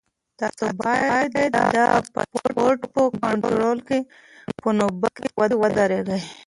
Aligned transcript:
تاسو 0.39 0.65
باید 0.83 1.29
د 1.55 1.57
پاسپورټ 2.13 2.79
په 2.93 3.01
کنټرول 3.21 3.77
کې 3.87 3.99
په 4.61 4.69
نوبت 4.79 5.13
کې 5.21 5.27
ودرېږئ. 5.63 6.21